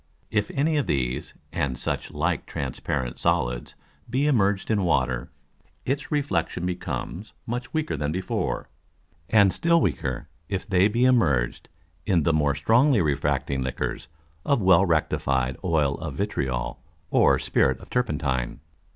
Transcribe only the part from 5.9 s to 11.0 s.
Reflexion becomes, much weaker than before; and still weaker if they